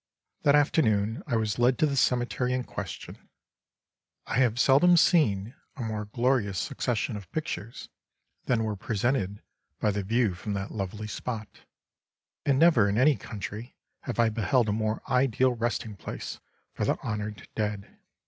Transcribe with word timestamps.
That 0.41 0.55
afternoon 0.55 1.21
I 1.27 1.35
was 1.35 1.59
led 1.59 1.77
to 1.77 1.85
the 1.85 1.95
cemetery 1.95 2.53
in 2.53 2.63
question. 2.63 3.29
I 4.25 4.37
have 4.39 4.59
seldom 4.59 4.97
seen 4.97 5.53
a 5.75 5.83
more 5.83 6.05
glorious 6.05 6.57
succession 6.57 7.15
of 7.15 7.31
pictures 7.31 7.87
than 8.45 8.63
were 8.63 8.75
presented 8.75 9.43
by 9.79 9.91
the 9.91 10.01
view 10.01 10.33
from 10.33 10.53
that 10.55 10.71
lovely 10.71 11.05
spot; 11.05 11.65
and 12.47 12.57
never 12.57 12.89
in 12.89 12.97
any 12.97 13.15
country 13.15 13.75
have 14.05 14.19
I 14.19 14.29
beheld 14.29 14.69
a 14.69 14.73
more 14.73 15.03
ideal 15.07 15.53
resting 15.53 15.95
place 15.95 16.39
for 16.73 16.83
the 16.83 16.97
honoured 17.01 17.47
dead. 17.53 17.99